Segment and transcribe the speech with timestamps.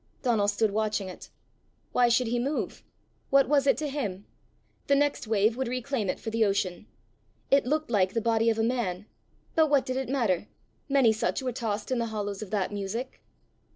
[0.23, 1.29] Donal stood watching it.
[1.91, 2.83] Why should he move?
[3.29, 4.25] What was it to him?
[4.87, 6.87] The next wave would reclaim it for the ocean!
[7.51, 9.05] It looked like the body of a man,
[9.53, 10.47] but what did it matter!
[10.89, 13.21] Many such were tossed in the hollows of that music!